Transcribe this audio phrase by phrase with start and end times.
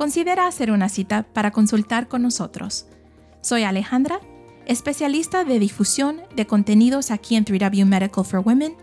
[0.00, 2.86] considera hacer una cita para consultar con nosotros.
[3.42, 4.18] Soy Alejandra,
[4.64, 8.74] especialista de difusión de contenidos aquí en 3W Medical for Women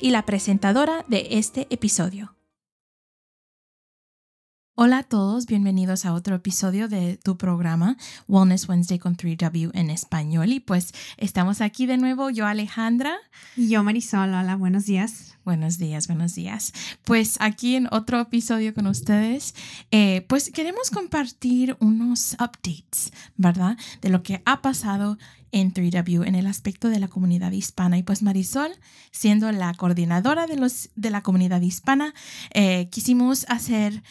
[0.00, 2.34] y la presentadora de este episodio.
[4.74, 9.90] Hola a todos, bienvenidos a otro episodio de tu programa Wellness Wednesday con 3W en
[9.90, 10.50] español.
[10.50, 13.14] Y pues estamos aquí de nuevo, yo Alejandra.
[13.54, 15.36] Y yo Marisol, hola, buenos días.
[15.44, 16.72] Buenos días, buenos días.
[17.04, 19.54] Pues aquí en otro episodio con ustedes,
[19.90, 23.76] eh, pues queremos compartir unos updates, ¿verdad?
[24.00, 25.18] De lo que ha pasado
[25.50, 27.98] en 3W en el aspecto de la comunidad hispana.
[27.98, 28.72] Y pues Marisol,
[29.10, 32.14] siendo la coordinadora de, los, de la comunidad hispana,
[32.54, 34.02] eh, quisimos hacer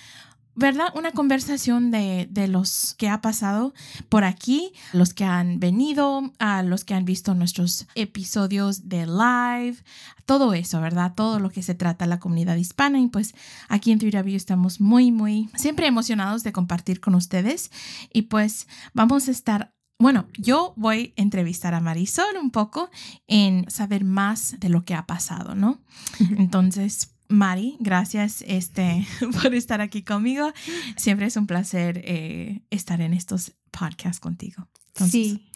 [0.55, 0.87] ¿verdad?
[0.95, 3.73] Una conversación de, de, los que ha pasado
[4.09, 9.77] por aquí, los que han venido, a los que han visto nuestros episodios de live,
[10.25, 11.13] todo eso, ¿verdad?
[11.15, 13.33] Todo lo que se trata la comunidad hispana y pues
[13.69, 17.71] aquí en Twitter estamos muy, muy, siempre emocionados de compartir con ustedes
[18.13, 22.89] y pues vamos a estar bueno, yo voy a entrevistar a Marisol un poco
[23.27, 25.79] en saber más de lo que ha pasado, ¿no?
[26.37, 29.07] Entonces, Mari, gracias este,
[29.41, 30.51] por estar aquí conmigo.
[30.97, 34.67] Siempre es un placer eh, estar en estos podcasts contigo.
[34.95, 35.47] sí,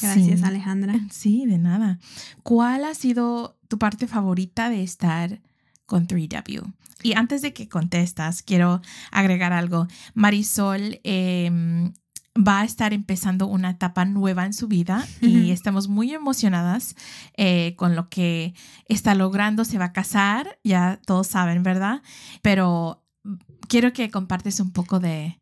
[0.00, 0.94] gracias Alejandra.
[1.10, 2.00] Sí, de nada.
[2.42, 5.40] ¿Cuál ha sido tu parte favorita de estar
[5.86, 6.72] con 3W?
[7.04, 9.86] Y antes de que contestas, quiero agregar algo.
[10.14, 11.92] Marisol eh,
[12.36, 16.96] va a estar empezando una etapa nueva en su vida y estamos muy emocionadas
[17.36, 18.54] eh, con lo que
[18.86, 19.64] está logrando.
[19.64, 22.02] Se va a casar, ya todos saben, ¿verdad?
[22.40, 23.04] Pero
[23.68, 25.41] quiero que compartes un poco de,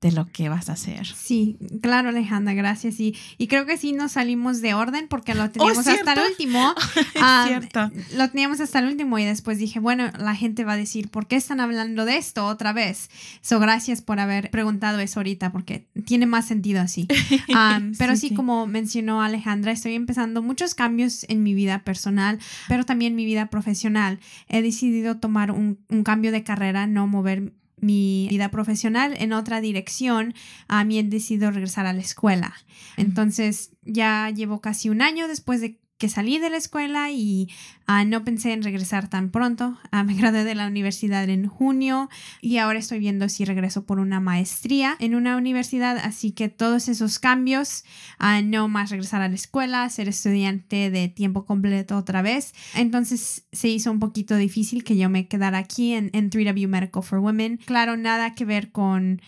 [0.00, 1.06] de lo que vas a hacer.
[1.06, 3.00] Sí, claro, Alejandra, gracias.
[3.00, 6.30] Y, y creo que sí nos salimos de orden porque lo oh, teníamos hasta el
[6.30, 6.72] último.
[7.46, 7.90] cierto.
[8.16, 11.26] Lo teníamos hasta el último y después dije, bueno, la gente va a decir, ¿por
[11.26, 13.10] qué están hablando de esto otra vez?
[13.40, 17.08] So, gracias por haber preguntado eso ahorita porque tiene más sentido así.
[17.98, 22.38] pero sí, como mencionó Alejandra, estoy empezando muchos cambios en mi vida personal,
[22.68, 24.20] pero también mi vida profesional.
[24.48, 29.60] He decidido tomar un, un cambio de carrera, no mover mi vida profesional en otra
[29.60, 30.34] dirección,
[30.68, 32.54] a mí he decidido regresar a la escuela.
[32.96, 37.50] Entonces ya llevo casi un año después de que salí de la escuela y
[37.86, 39.76] ah, no pensé en regresar tan pronto.
[39.90, 42.08] Ah, me gradué de la universidad en junio
[42.40, 45.98] y ahora estoy viendo si regreso por una maestría en una universidad.
[45.98, 47.84] Así que todos esos cambios,
[48.20, 52.54] uh, no más regresar a la escuela, ser estudiante de tiempo completo otra vez.
[52.74, 57.02] Entonces se hizo un poquito difícil que yo me quedara aquí en, en 3W Medical
[57.02, 57.58] for Women.
[57.64, 59.20] Claro, nada que ver con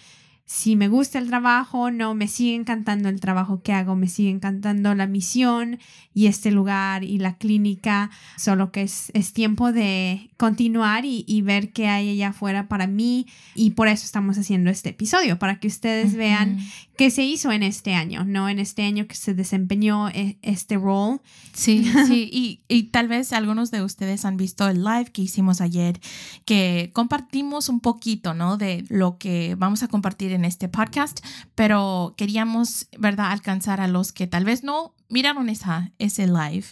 [0.50, 4.30] si me gusta el trabajo, no, me sigue encantando el trabajo que hago, me sigue
[4.30, 5.78] encantando la misión
[6.12, 11.70] y este lugar y la clínica, solo que es, es tiempo de continuar y, ver
[11.70, 15.68] qué hay allá afuera para mí y por eso estamos haciendo este episodio, para que
[15.68, 16.58] ustedes vean
[16.96, 18.48] qué se hizo en este año, ¿no?
[18.48, 21.20] En este año que se desempeñó e, este rol.
[21.52, 25.60] Sí, sí, y, y tal vez algunos de ustedes han visto el live que hicimos
[25.60, 26.00] ayer,
[26.46, 28.56] que compartimos un poquito, ¿no?
[28.56, 31.22] De lo que vamos a compartir en este podcast,
[31.54, 36.64] pero queríamos, ¿verdad?, alcanzar a los que tal vez no miraron esa, ese live,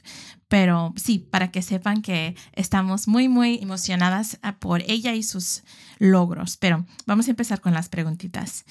[0.49, 5.62] pero sí, para que sepan que estamos muy, muy emocionadas ah, por ella y sus
[5.99, 6.56] logros.
[6.56, 8.64] Pero vamos a empezar con las preguntitas.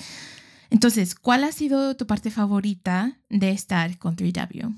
[0.70, 4.74] Entonces, ¿cuál ha sido tu parte favorita de estar con 3W?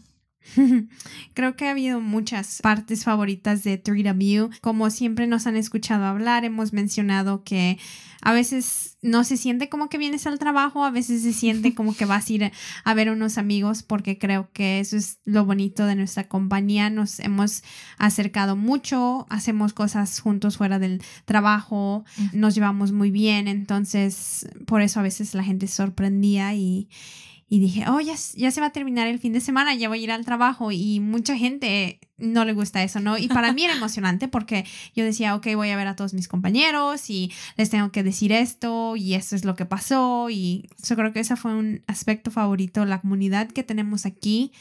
[1.34, 4.60] Creo que ha habido muchas partes favoritas de 3W.
[4.62, 7.78] Como siempre nos han escuchado hablar, hemos mencionado que
[8.22, 11.96] a veces no se siente como que vienes al trabajo, a veces se siente como
[11.96, 12.52] que vas a ir
[12.84, 16.90] a ver unos amigos, porque creo que eso es lo bonito de nuestra compañía.
[16.90, 17.64] Nos hemos
[17.98, 22.04] acercado mucho, hacemos cosas juntos fuera del trabajo,
[22.34, 26.90] nos llevamos muy bien, entonces por eso a veces la gente sorprendía y
[27.50, 30.02] y dije, oh, ya, ya se va a terminar el fin de semana, ya voy
[30.02, 33.18] a ir al trabajo y mucha gente no le gusta eso, ¿no?
[33.18, 36.28] Y para mí era emocionante porque yo decía, ok, voy a ver a todos mis
[36.28, 40.96] compañeros y les tengo que decir esto y esto es lo que pasó y yo
[40.96, 44.52] creo que ese fue un aspecto favorito, la comunidad que tenemos aquí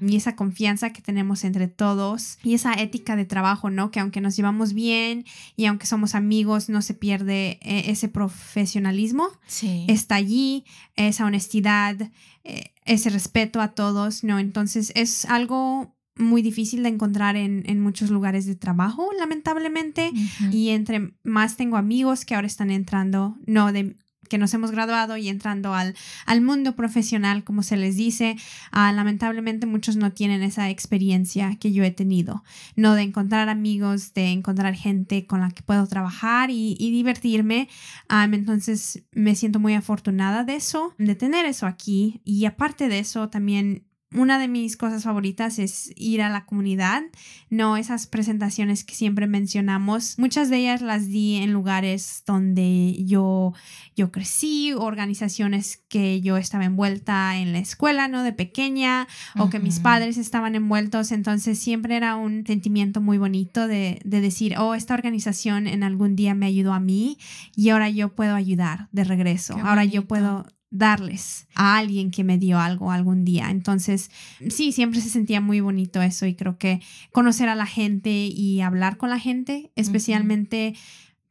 [0.00, 3.90] y esa confianza que tenemos entre todos y esa ética de trabajo, ¿no?
[3.90, 5.24] Que aunque nos llevamos bien
[5.56, 9.28] y aunque somos amigos, no se pierde eh, ese profesionalismo.
[9.46, 9.84] Sí.
[9.88, 10.64] Está allí,
[10.96, 11.96] esa honestidad,
[12.44, 14.38] eh, ese respeto a todos, ¿no?
[14.38, 20.10] Entonces es algo muy difícil de encontrar en, en muchos lugares de trabajo, lamentablemente.
[20.50, 23.96] Y entre más tengo amigos que ahora están entrando, no de
[24.28, 28.36] que nos hemos graduado y entrando al, al mundo profesional, como se les dice,
[28.70, 32.44] ah, lamentablemente muchos no tienen esa experiencia que yo he tenido,
[32.76, 37.68] no de encontrar amigos, de encontrar gente con la que puedo trabajar y, y divertirme.
[38.10, 42.20] entonces me siento muy afortunada de eso, de tener eso aquí.
[42.24, 47.02] Y aparte de eso, también una de mis cosas favoritas es ir a la comunidad,
[47.50, 50.18] no esas presentaciones que siempre mencionamos.
[50.18, 53.52] Muchas de ellas las di en lugares donde yo,
[53.96, 58.22] yo crecí, organizaciones que yo estaba envuelta en la escuela, ¿no?
[58.22, 59.06] De pequeña,
[59.36, 61.12] o que mis padres estaban envueltos.
[61.12, 66.16] Entonces siempre era un sentimiento muy bonito de, de decir, oh, esta organización en algún
[66.16, 67.18] día me ayudó a mí
[67.54, 69.58] y ahora yo puedo ayudar de regreso.
[69.62, 73.50] ahora yo puedo darles a alguien que me dio algo algún día.
[73.50, 74.10] Entonces,
[74.48, 76.80] sí, siempre se sentía muy bonito eso y creo que
[77.12, 80.74] conocer a la gente y hablar con la gente, especialmente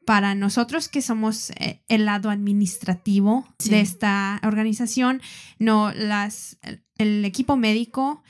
[0.05, 5.21] para nosotros que somos eh, el lado administrativo de esta organización,
[5.59, 6.57] no las
[6.97, 8.23] el equipo médico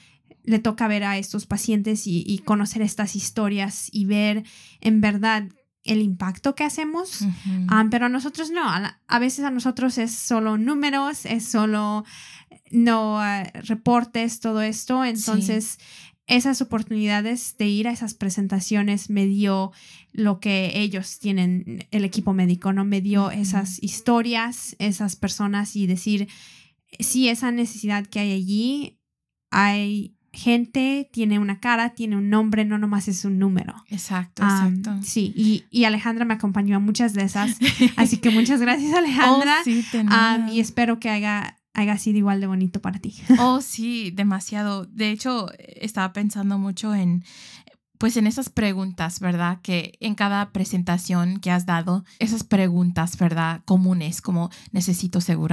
[0.44, 4.44] le toca ver a estos pacientes y, y conocer estas historias y ver
[4.82, 5.50] en verdad
[5.88, 7.22] el impacto que hacemos,
[7.70, 12.06] ah, pero a nosotros no, a, veces a nosotros es solo números, es solo
[12.72, 15.80] no ah, reportes, todo esto, entonces
[16.28, 19.72] esas oportunidades de ir a esas presentaciones me dio
[20.12, 22.84] lo que ellos tienen, el equipo médico, ¿no?
[22.84, 26.28] Me dio esas historias, esas personas y decir,
[27.00, 29.00] sí, esa necesidad que hay allí,
[29.52, 33.74] hay gente tiene una cara, tiene un nombre, no nomás es un número.
[33.90, 34.96] Exacto, exacto.
[35.02, 37.58] sí, y, y, Alejandra me acompañó a muchas de esas.
[37.98, 39.58] así que muchas gracias, Alejandra.
[39.60, 39.84] Oh, sí,
[40.52, 43.16] y espero que haya, haya sido igual de bonito para ti.
[43.40, 44.86] oh, sí, demasiado.
[44.86, 47.24] De hecho, estaba pensando mucho en,
[47.98, 49.60] pues en esas preguntas, ¿verdad?
[49.62, 53.62] Que en cada presentación que has dado, esas preguntas, ¿verdad?
[53.66, 55.48] Comunes, como necesito seguridad,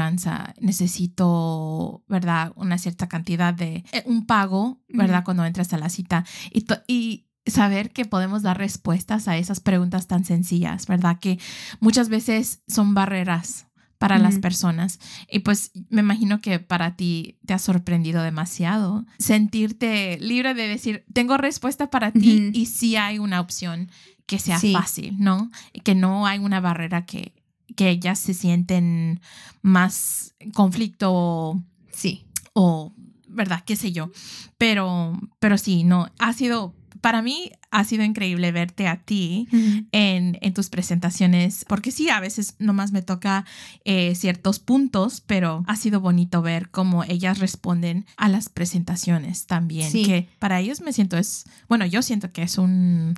[0.61, 2.53] necesito, ¿verdad?
[2.57, 5.25] Una cierta cantidad de, eh, un pago, ¿verdad?
[5.25, 6.25] Cuando entras a la cita.
[6.53, 11.19] Y, y saber que podemos dar respuestas a esas preguntas tan sencillas, ¿verdad?
[11.21, 11.39] Que
[11.81, 13.67] muchas veces son barreras
[14.09, 15.01] para las personas.
[15.31, 21.05] Y pues me imagino que para ti te ha sorprendido demasiado sentirte libre de decir,
[21.13, 23.91] tengo respuesta para ti y sí hay una opción
[24.27, 25.51] que sea fácil, ¿no?
[25.83, 27.33] Que no hay una barrera que,
[27.77, 29.21] que ellas se sienten
[29.63, 31.63] más conflicto.
[31.91, 32.27] Sí.
[32.53, 32.93] O,
[33.27, 33.63] ¿verdad?
[33.65, 34.11] ¿Qué sé yo?
[34.59, 39.49] Pero, pero sí, no, ha sido para mí ha sido increíble verte a ti
[39.91, 43.45] en, en, tus presentaciones, porque sí, a veces nomás me toca
[43.85, 49.91] eh, ciertos puntos, pero ha sido bonito ver cómo ellas responden a las presentaciones también,
[49.91, 53.17] que para ellos me siento es, bueno, yo siento que es un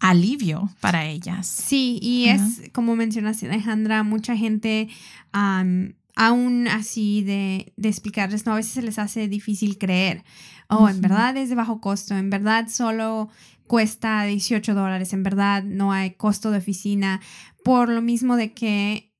[0.00, 1.46] alivio para ellas.
[1.46, 4.88] Sí, y es, como mencionaste Alejandra, mucha gente...
[6.16, 8.52] aún así de, de explicarles, ¿no?
[8.52, 10.22] A veces se les hace difícil creer.
[10.68, 13.28] Oh, en verdad es de bajo costo, en verdad solo
[13.66, 17.20] cuesta 18 dólares, en verdad no hay costo de oficina,
[17.64, 19.14] por lo mismo de que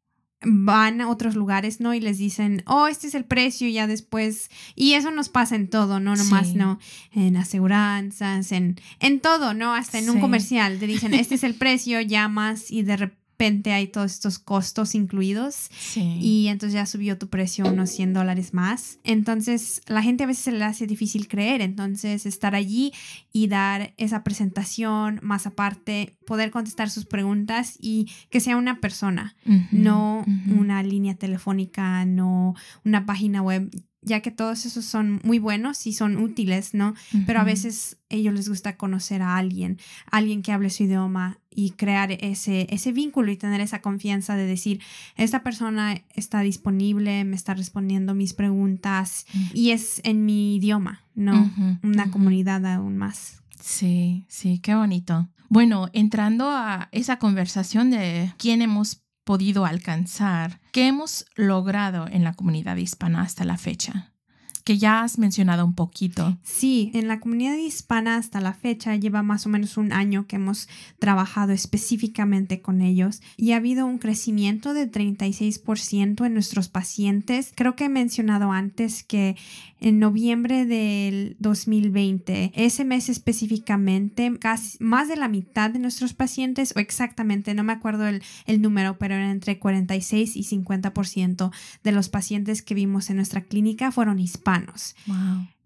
[0.47, 1.95] van a otros lugares, ¿no?
[1.95, 5.57] Y les dicen, oh, este es el precio, y ya después, y eso nos pasa
[5.57, 6.15] en todo, ¿no?
[6.17, 6.79] Nomás, ¿no?
[7.13, 9.75] En aseguranzas, en, en todo, ¿no?
[9.75, 13.73] Hasta en un comercial, te dicen, este es el precio, llamas y de repente repente
[13.73, 18.99] hay todos estos costos incluidos y entonces ya subió tu precio unos 100 dólares más.
[19.03, 22.93] Entonces la gente a veces se le hace difícil creer, entonces estar allí
[23.33, 29.35] y dar esa presentación, más aparte poder contestar sus preguntas y que sea una persona,
[29.73, 30.25] no
[30.57, 33.69] una línea telefónica, no una página web
[34.05, 36.95] ya que todos esos son muy buenos y son útiles, ¿no?
[37.26, 39.79] Pero a veces a ellos les gusta conocer a alguien,
[40.11, 44.46] alguien que hable su idioma y crear ese, ese vínculo y tener esa confianza de
[44.46, 44.80] decir,
[45.16, 51.50] esta persona está disponible, me está respondiendo mis preguntas y es en mi idioma, ¿no?
[51.82, 53.42] Una comunidad aún más.
[53.61, 55.28] Sí, sí, qué bonito.
[55.49, 62.34] Bueno, entrando a esa conversación de quién hemos podido alcanzar, qué hemos logrado en la
[62.34, 64.13] comunidad hispana hasta la fecha.
[64.64, 66.38] Que ya has mencionado un poquito.
[66.42, 70.37] Sí, en la comunidad hispana hasta la fecha lleva más o menos un año que
[70.37, 70.68] hemos
[70.99, 77.52] trabajado específicamente con ellos y ha habido un crecimiento de 36% en nuestros pacientes.
[77.54, 79.37] Creo que he mencionado antes que
[79.80, 86.73] en noviembre del 2020, ese mes específicamente, casi más de la mitad de nuestros pacientes,
[86.75, 91.50] o exactamente, no me acuerdo el, el número, pero era entre 46 y 50%
[91.83, 94.53] de los pacientes que vimos en nuestra clínica fueron hispanos.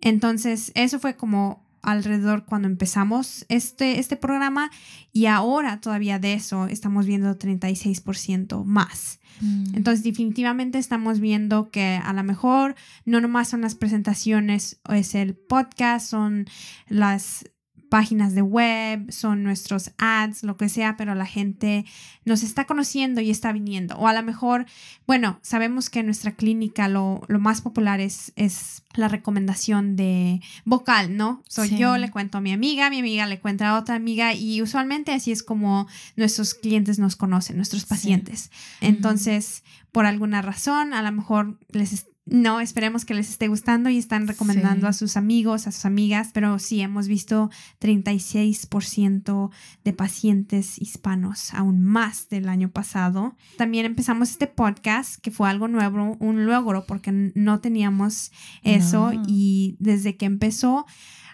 [0.00, 4.70] Entonces, eso fue como alrededor cuando empezamos este, este programa
[5.12, 9.20] y ahora todavía de eso estamos viendo 36% más.
[9.40, 9.76] Mm.
[9.76, 15.14] Entonces definitivamente estamos viendo que a lo mejor no nomás son las presentaciones, o es
[15.14, 16.46] el podcast, son
[16.88, 17.44] las
[17.88, 21.84] páginas de web, son nuestros ads, lo que sea, pero la gente
[22.24, 23.96] nos está conociendo y está viniendo.
[23.96, 24.66] O a lo mejor,
[25.06, 31.16] bueno, sabemos que en nuestra clínica lo, más popular es, es la recomendación de vocal,
[31.16, 31.42] ¿no?
[31.48, 34.62] Soy yo, le cuento a mi amiga, mi amiga le cuenta a otra amiga y
[34.62, 38.50] usualmente así es como nuestros clientes nos conocen, nuestros pacientes.
[38.80, 43.98] Entonces, por alguna razón, a lo mejor les no, esperemos que les esté gustando y
[43.98, 49.50] están recomendando a sus amigos, a sus amigas, pero sí, hemos visto 36%
[49.84, 53.36] de pacientes hispanos, aún más del año pasado.
[53.56, 58.32] También empezamos este podcast, que fue algo nuevo, un logro, porque no teníamos
[58.62, 60.86] eso y desde que empezó,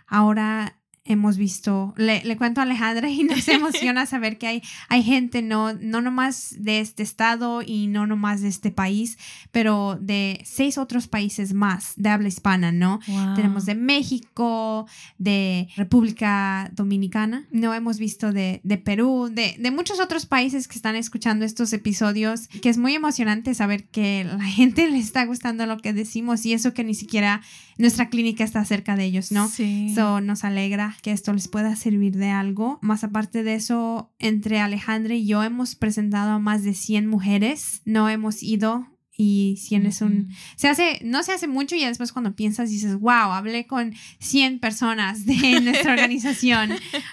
[0.07, 5.03] ahora hemos visto, le, le, cuento a Alejandra y nos emociona saber que hay, hay
[5.03, 9.19] gente, no, no nomás de este estado y no nomás de este país,
[9.53, 13.01] pero de seis otros países más de habla hispana, ¿no?
[13.37, 14.87] Tenemos de México,
[15.19, 20.77] de República Dominicana, no hemos visto de, de Perú, de, de, muchos otros países que
[20.77, 25.67] están escuchando estos episodios, que es muy emocionante saber que la gente le está gustando
[25.67, 27.43] lo que decimos y eso que ni siquiera
[27.77, 29.49] nuestra clínica está cerca de ellos, ¿no?
[29.49, 29.89] Sí.
[29.91, 32.79] Eso nos alegra que esto les pueda servir de algo.
[32.83, 37.83] Más aparte de eso, entre Alejandra y yo hemos presentado a más de 100 mujeres.
[37.85, 38.87] No hemos ido
[39.17, 40.29] y 100 es un...
[40.57, 44.59] Se hace, no se hace mucho y después cuando piensas dices, wow, hablé con 100
[44.59, 46.71] personas de nuestra organización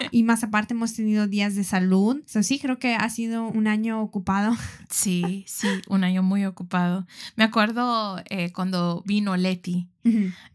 [0.09, 2.21] y más aparte hemos tenido días de salud.
[2.25, 4.55] So, sí, creo que ha sido un año ocupado.
[4.89, 7.07] Sí, sí, un año muy ocupado.
[7.35, 9.87] Me acuerdo eh, cuando vino Leti.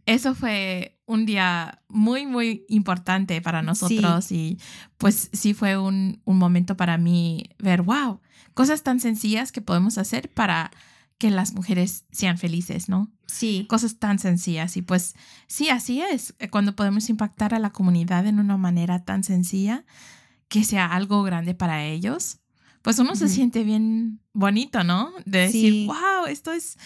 [0.04, 4.58] Eso fue un día muy, muy importante para nosotros y
[4.98, 8.20] pues sí fue un, un momento para mí ver, wow,
[8.54, 10.70] cosas tan sencillas que podemos hacer para
[11.18, 13.10] que las mujeres sean felices, ¿no?
[13.26, 13.66] Sí.
[13.68, 14.76] Cosas tan sencillas.
[14.76, 15.14] Y pues
[15.46, 16.34] sí, así es.
[16.38, 19.84] Eh, cuando podemos impactar a la comunidad en una manera tan sencilla,
[20.48, 22.38] que sea algo grande para ellos,
[22.86, 25.10] pues uno se siente bien bonito, ¿no?
[25.24, 26.78] De decir, wow, esto es,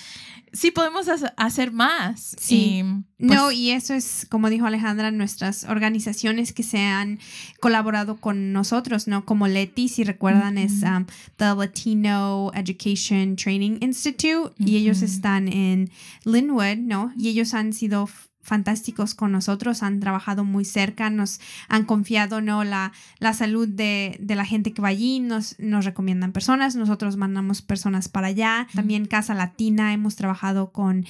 [0.50, 2.35] sí podemos hacer más.
[2.40, 2.83] Sí.
[3.19, 7.19] Pues no, y eso es, como dijo Alejandra, nuestras organizaciones que se han
[7.61, 9.26] colaborado con nosotros, ¿no?
[9.26, 11.04] Como Leti, si recuerdan, es um,
[11.37, 15.90] The Latino Education Training Institute y ellos están en
[16.25, 17.12] Linwood, ¿no?
[17.19, 18.09] Y ellos han sido
[18.43, 22.65] fantásticos con nosotros, han trabajado muy cerca, nos han confiado ¿no?
[22.65, 27.17] la, la salud de, de, la gente que va allí, nos, nos recomiendan personas, nosotros
[27.17, 28.67] mandamos personas para allá.
[28.75, 31.05] También Casa Latina, hemos trabajado con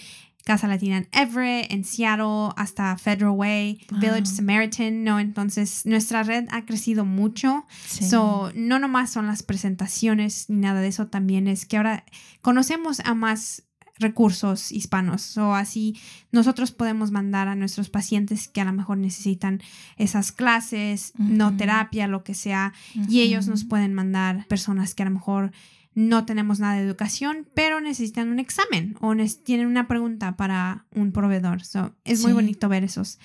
[0.44, 5.20] Casa Latina en Everett, en Seattle, hasta Federal Way, Village Samaritan, ¿no?
[5.20, 7.66] Entonces, nuestra red ha crecido mucho.
[7.86, 12.04] So, no nomás son las presentaciones ni nada de eso, también es que ahora
[12.40, 13.64] conocemos a más
[14.00, 15.96] recursos hispanos o así
[16.32, 19.60] nosotros podemos mandar a nuestros pacientes que a lo mejor necesitan
[19.96, 22.72] esas clases, no terapia, lo que sea,
[23.08, 25.52] y ellos nos pueden mandar personas que a lo mejor
[25.94, 29.14] no tenemos nada de educación, pero necesitan un examen o
[29.44, 31.64] tienen una pregunta para un proveedor.
[31.64, 33.18] So, es muy bonito ver esos,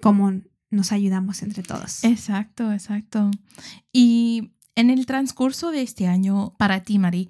[0.00, 0.32] cómo
[0.70, 2.04] nos ayudamos entre todos.
[2.04, 3.30] Exacto, exacto.
[3.92, 7.28] Y en el transcurso de este año, para ti, Mari,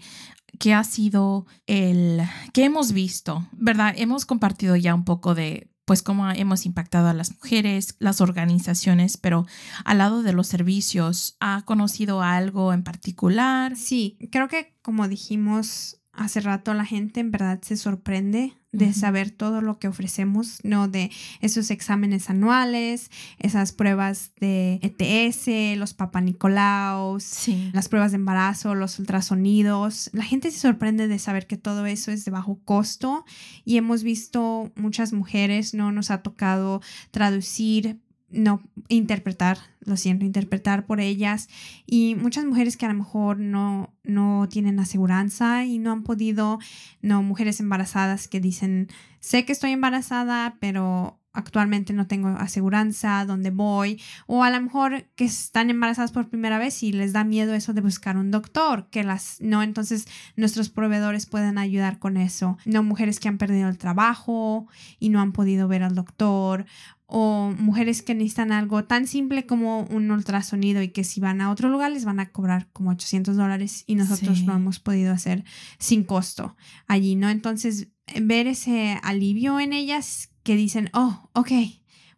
[0.59, 3.95] que ha sido el que hemos visto, ¿verdad?
[3.97, 9.17] Hemos compartido ya un poco de pues cómo hemos impactado a las mujeres, las organizaciones,
[9.17, 9.47] pero
[9.87, 13.75] al lado de los servicios, ¿ha conocido algo en particular?
[13.75, 19.31] Sí, creo que como dijimos hace rato, la gente en verdad se sorprende de saber
[19.31, 20.89] todo lo que ofrecemos, ¿no?
[20.89, 21.11] De
[21.41, 30.11] esos exámenes anuales, esas pruebas de ETS, los papanicolaos, las pruebas de embarazo, los ultrasonidos.
[30.13, 33.25] La gente se sorprende de saber que todo eso es de bajo costo
[33.65, 35.91] y hemos visto muchas mujeres, ¿no?
[35.91, 37.99] Nos ha tocado traducir
[38.31, 41.49] no interpretar, lo siento, interpretar por ellas.
[41.87, 46.59] Y muchas mujeres que a lo mejor no, no tienen aseguranza y no han podido,
[47.01, 48.89] no, mujeres embarazadas que dicen,
[49.21, 55.05] sé que estoy embarazada, pero actualmente no tengo aseguranza, dónde voy, o a lo mejor
[55.15, 58.89] que están embarazadas por primera vez y les da miedo eso de buscar un doctor,
[58.91, 60.07] que las, no, entonces
[60.37, 64.67] nuestros proveedores pueden ayudar con eso, no mujeres que han perdido el trabajo
[64.99, 66.67] y no han podido ver al doctor,
[67.11, 71.51] o mujeres que necesitan algo tan simple como un ultrasonido y que si van a
[71.51, 75.43] otro lugar les van a cobrar como 800 dólares y nosotros lo hemos podido hacer
[75.79, 76.55] sin costo
[76.87, 77.31] allí, ¿no?
[77.31, 77.89] Entonces,
[78.21, 81.51] ver ese alivio en ellas que dicen, oh, ok,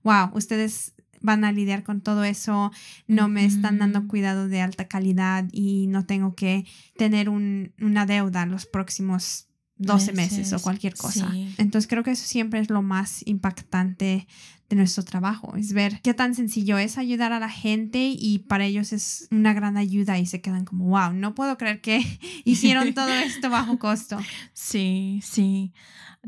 [0.03, 2.73] wow, ustedes van a lidiar con todo eso,
[3.07, 6.67] no me están dando cuidado de alta calidad y no tengo que
[6.97, 11.33] tener un, una deuda los próximos 12 meses, o cualquier cosa.
[11.57, 14.27] Entonces creo que eso siempre es lo más impactante
[14.71, 18.65] de nuestro trabajo, es ver qué tan sencillo es ayudar a la gente y para
[18.65, 22.01] ellos es una gran ayuda y se quedan como, wow, no puedo creer que
[22.45, 24.19] hicieron todo esto bajo costo.
[24.53, 25.73] Sí, sí.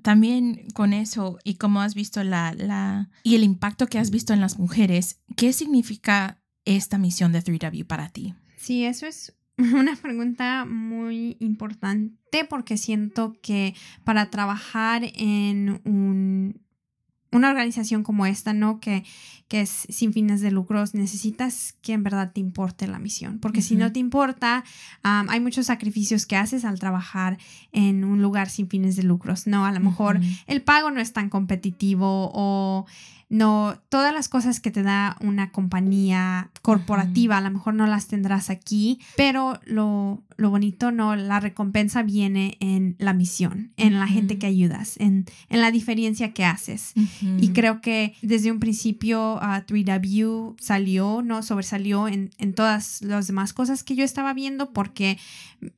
[0.03, 4.33] También con eso y como has visto la, la y el impacto que has visto
[4.33, 8.35] en las mujeres, ¿qué significa esta misión de 3W para ti?
[8.57, 16.62] Sí, eso es una pregunta muy importante porque siento que para trabajar en un,
[17.33, 18.79] una organización como esta, ¿no?
[18.79, 19.05] Que,
[19.49, 23.61] que es sin fines de lucros, necesitas que en verdad te importe la misión, porque
[23.61, 24.65] si no te importa,
[25.03, 27.39] hay muchos sacrificios que haces al trabajar
[27.73, 29.67] en un lugar sin fines de lucros, ¿no?
[29.67, 32.87] A lo mejor el pago no es tan competitivo o
[33.33, 38.07] no, todas las cosas que te da una compañía corporativa, a lo mejor no las
[38.07, 44.07] tendrás aquí, pero lo, lo bonito, no, la recompensa viene en la misión, en la
[44.07, 46.93] gente que ayudas, en, en la diferencia que haces.
[47.39, 51.43] Y creo que desde un principio 3W salió, ¿no?
[51.43, 55.17] Sobresalió en, en todas las demás cosas que yo estaba viendo porque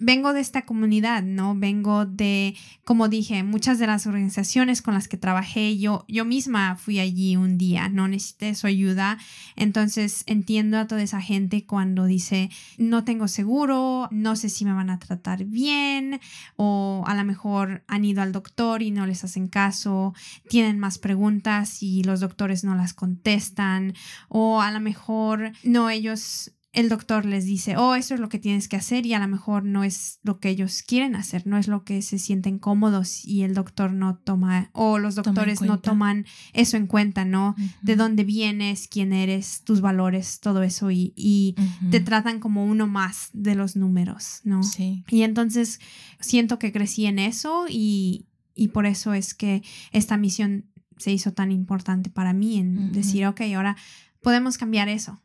[0.01, 1.55] vengo de esta comunidad, ¿no?
[1.55, 6.77] Vengo de, como dije, muchas de las organizaciones con las que trabajé, yo, yo misma
[6.77, 9.19] fui allí un día, no necesité su ayuda.
[9.57, 14.73] Entonces entiendo a toda esa gente cuando dice, no tengo seguro, no sé si me
[14.73, 16.21] van a tratar bien
[16.57, 20.15] o a lo mejor han ido al doctor y no les hacen caso,
[20.49, 23.95] tienen más preguntas y los doctores no las contestan
[24.29, 28.41] o a lo mejor no ellos el doctor les dice, oh, eso es lo que
[28.41, 31.57] tienes que hacer y a lo mejor no es lo que ellos quieren hacer, no
[31.57, 35.79] es lo que se sienten cómodos y el doctor no toma, o los doctores no
[35.79, 37.55] toman eso en cuenta, ¿no?
[37.83, 41.55] De dónde vienes, quién eres, tus valores, todo eso y,
[41.91, 44.65] te tratan como uno más de los números, ¿no?
[44.65, 45.05] Sí.
[45.09, 45.81] Y entonces
[46.19, 51.33] siento que crecí en eso y, y por eso es que esta misión se hizo
[51.33, 53.77] tan importante para mí en decir, ok, ahora
[54.21, 55.21] podemos cambiar eso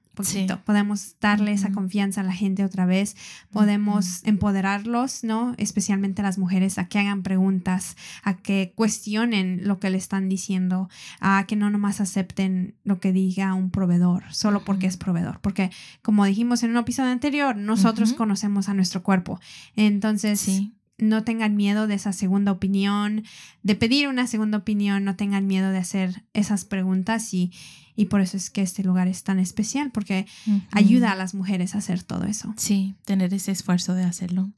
[0.66, 3.16] Podemos darle esa confianza a la gente otra vez,
[3.52, 5.54] podemos empoderarlos, ¿no?
[5.58, 10.90] Especialmente las mujeres a que hagan preguntas, a que cuestionen lo que le están diciendo,
[11.20, 15.72] a que no nomás acepten lo que diga un proveedor solo porque es proveedor, porque
[16.02, 19.40] como dijimos en un episodio anterior, nosotros conocemos a nuestro cuerpo.
[19.76, 23.24] Entonces, no tengan miedo de esa segunda opinión,
[23.64, 27.52] de pedir una segunda opinión, no tengan miedo de hacer esas preguntas y,
[27.96, 30.26] y por eso es que este lugar es tan especial, porque
[30.72, 32.54] ayuda a las mujeres a hacer todo eso.
[32.58, 34.52] Sí, tener ese esfuerzo de hacerlo.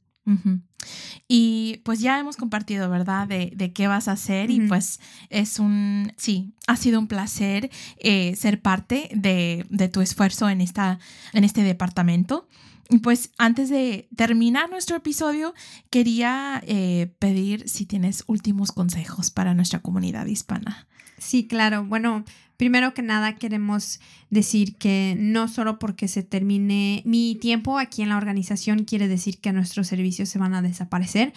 [1.28, 3.26] Y pues ya hemos compartido, ¿verdad?
[3.26, 5.00] De, de qué vas a hacer y pues
[5.30, 10.60] es un, sí, ha sido un placer eh, ser parte de, de, tu esfuerzo en,
[10.60, 10.98] esta,
[11.32, 12.48] en este departamento.
[13.02, 15.54] Pues antes de terminar nuestro episodio,
[15.90, 20.86] quería eh, pedir si tienes últimos consejos para nuestra comunidad hispana.
[21.22, 21.84] Sí, claro.
[21.84, 22.24] Bueno,
[22.56, 28.08] primero que nada queremos decir que no solo porque se termine mi tiempo aquí en
[28.08, 31.32] la organización quiere decir que nuestros servicios se van a desaparecer.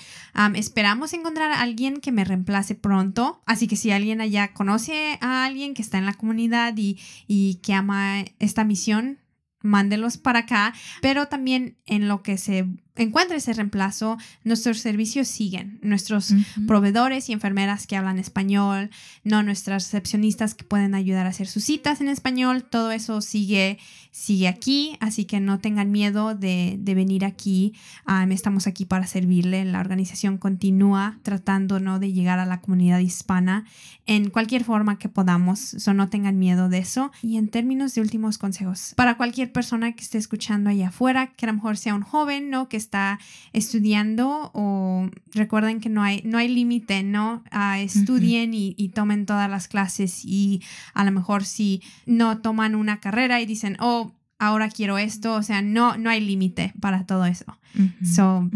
[0.56, 3.42] esperamos encontrar a alguien que me reemplace pronto.
[3.46, 7.56] Así que si alguien allá conoce a alguien que está en la comunidad y, y
[7.56, 9.20] que ama esta misión,
[9.66, 12.68] mándelos para acá, pero también en lo que se
[13.04, 15.80] encuentre ese reemplazo, nuestros servicios siguen.
[15.82, 16.34] Nuestros
[16.68, 18.90] proveedores y enfermeras que hablan español,
[19.24, 23.80] no nuestras recepcionistas que pueden ayudar a hacer sus citas en español, todo eso sigue,
[24.12, 27.74] sigue aquí, así que no tengan miedo de, venir aquí.
[28.30, 29.66] estamos aquí para servirle.
[29.66, 32.00] La organización continúa tratando ¿no?
[32.00, 33.66] de llegar a la comunidad hispana
[34.06, 37.12] en cualquier forma que podamos, so no tengan miedo de eso.
[37.22, 41.46] Y en términos de últimos consejos, para cualquier persona que esté escuchando allá afuera, que
[41.46, 42.70] a lo mejor sea un joven, ¿no?
[42.70, 43.20] que está
[43.54, 47.44] estudiando o recuerden que no hay, no hay límite, ¿no?
[47.52, 50.62] Ah, estudien y, y, tomen todas las clases y
[50.94, 55.44] a lo mejor si no toman una carrera y dicen, oh, ahora quiero esto, o
[55.44, 57.46] sea, no, no hay límite para todo eso.
[58.04, 58.50] so,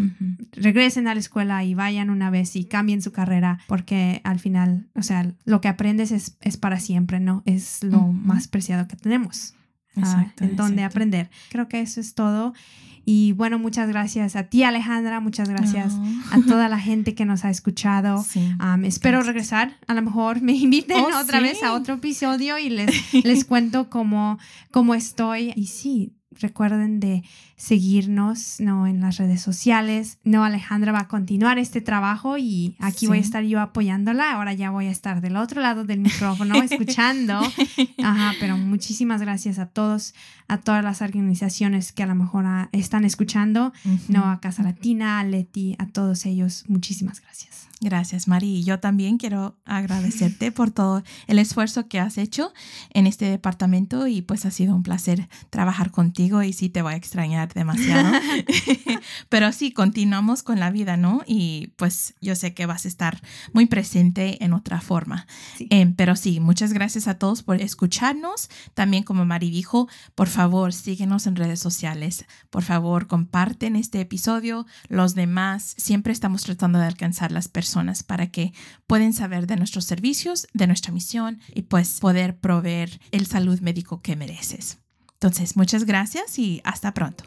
[0.53, 4.87] regresen a la escuela y vayan una vez y cambien su carrera porque al final,
[4.95, 7.43] o sea, lo que aprendes es, es para siempre, ¿no?
[7.45, 9.53] Es lo más preciado que tenemos.
[10.01, 11.29] Ah, en donde aprender.
[11.49, 12.53] Creo que eso es todo.
[13.11, 15.19] Y bueno, muchas gracias a ti, Alejandra.
[15.19, 15.95] Muchas gracias
[16.31, 18.23] a toda la gente que nos ha escuchado.
[18.83, 19.79] espero regresar.
[19.87, 23.89] A lo mejor me inviten oh, otra vez a otro episodio y les, les cuento
[23.89, 24.37] cómo,
[24.69, 25.53] cómo estoy.
[25.55, 27.23] Y sí, recuerden de
[27.55, 28.87] seguirnos ¿no?
[28.87, 30.17] en las redes sociales.
[30.23, 34.31] No, Alejandra va a continuar este trabajo y aquí voy a estar yo apoyándola.
[34.31, 37.39] Ahora ya voy a estar del otro lado del micrófono escuchando.
[38.03, 40.13] Ajá, pero muchísimas gracias a todos,
[40.47, 43.73] a todas las organizaciones que a lo mejor ah, están escuchando.
[44.07, 46.65] No, a Casa Latina, a Leti, a todos ellos.
[46.67, 47.69] Muchísimas gracias.
[47.81, 48.57] Gracias, Mari.
[48.57, 52.53] Y yo también quiero agradecerte por todo el esfuerzo que has hecho
[52.93, 56.93] en este departamento y pues ha sido un placer trabajar contigo y sí te voy
[56.93, 58.11] a extrañar demasiado.
[59.29, 61.23] Pero sí, continuamos con la vida, ¿no?
[61.25, 63.21] Y pues yo sé que vas a estar
[63.53, 65.27] muy presente en otra forma.
[65.69, 68.49] Em, pero sí, muchas gracias a todos por escucharnos.
[68.73, 72.25] También como Mari dijo, por favor, síguenos en redes sociales.
[72.49, 74.65] Por favor, comparten este episodio.
[74.87, 78.53] Los demás, siempre estamos tratando de alcanzar las personas para que
[78.87, 84.01] puedan saber de nuestros servicios, de nuestra misión y pues poder proveer el salud médico
[84.01, 84.79] que mereces.
[85.21, 87.25] Entonces, muchas gracias y hasta pronto.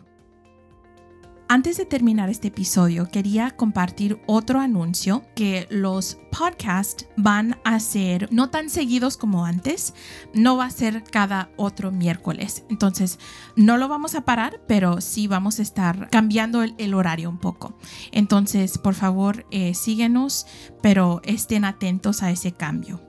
[1.47, 8.33] Antes de terminar este episodio, quería compartir otro anuncio que los podcasts van a ser
[8.33, 9.93] no tan seguidos como antes,
[10.33, 12.65] no va a ser cada otro miércoles.
[12.71, 13.19] Entonces,
[13.57, 17.77] no lo vamos a parar, pero sí vamos a estar cambiando el, horario un poco.
[18.11, 20.47] Entonces, por favor, eh, síguenos,
[20.81, 23.03] pero estén atentos a ese cambio.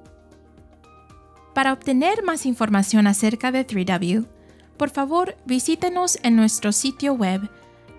[1.54, 4.28] Para obtener más información acerca de 3W,
[4.77, 7.49] por favor visítenos en nuestro sitio web